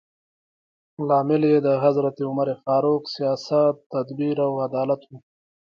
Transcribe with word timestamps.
لامل 1.07 1.41
یې 1.51 1.57
د 1.67 1.69
حضرت 1.83 2.15
عمر 2.27 2.47
فاروق 2.63 3.03
سیاست، 3.15 3.75
تدبیر 3.93 4.37
او 4.47 4.53
عدالت 4.67 5.01
و. 5.07 5.11